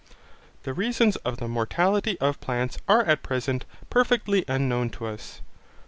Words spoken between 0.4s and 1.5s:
The reasons of the